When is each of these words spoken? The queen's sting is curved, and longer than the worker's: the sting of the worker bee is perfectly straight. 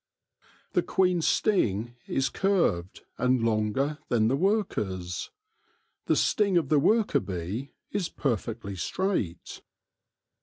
The 0.73 0.81
queen's 0.81 1.27
sting 1.27 1.93
is 2.07 2.29
curved, 2.29 3.03
and 3.19 3.43
longer 3.43 3.99
than 4.07 4.29
the 4.29 4.35
worker's: 4.35 5.29
the 6.07 6.15
sting 6.15 6.57
of 6.57 6.69
the 6.69 6.79
worker 6.79 7.19
bee 7.19 7.69
is 7.91 8.09
perfectly 8.09 8.75
straight. 8.75 9.61